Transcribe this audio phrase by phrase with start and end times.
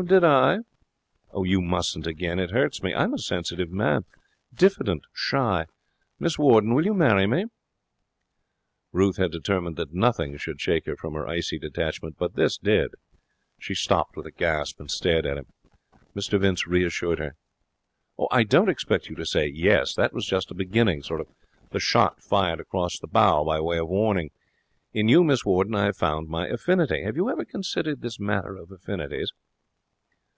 [0.00, 0.60] 'Did I?'
[1.34, 2.38] 'You mustn't again.
[2.38, 2.94] It hurts me.
[2.94, 4.06] I'm a sensitive man.
[4.54, 5.02] Diffident.
[5.12, 5.66] Shy.
[6.18, 7.44] Miss Warden, will you marry me?'
[8.92, 12.92] Ruth had determined that nothing should shake her from her icy detachment, but this did.
[13.58, 15.48] She stopped with a gasp, and stared at him.
[16.16, 17.36] Mr Vince reassured her.
[18.30, 19.92] 'I don't expect you to say "Yes".
[19.94, 21.02] That was just a beginning
[21.72, 24.30] the shot fired across the bows by way of warning.
[24.94, 27.02] In you, Miss Warden, I have found my affinity.
[27.04, 29.34] Have you ever considered this matter of affinities?